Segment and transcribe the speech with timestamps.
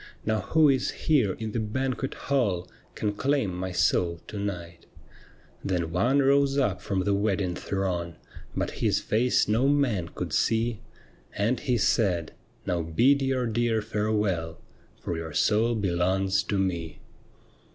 [0.25, 4.87] Now who is here in the banquet hall Can claim my soul to night?'
[5.63, 8.15] Then one rose up from the wedding throng,
[8.55, 10.81] But his lace no man could see,
[11.37, 12.31] And he said:'
[12.65, 14.59] Now bid your dear farewell.
[14.99, 16.99] For your soul belongs to me.'